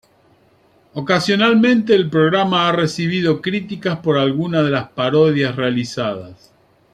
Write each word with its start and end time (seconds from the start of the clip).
Ocasionalmente, 0.95 1.93
el 1.93 2.09
programa 2.09 2.67
ha 2.67 2.71
recibido 2.71 3.39
críticas 3.39 3.99
por 3.99 4.17
algunas 4.17 4.65
de 4.65 4.71
las 4.71 4.89
parodias 4.89 5.55
realizadas. 5.55 6.51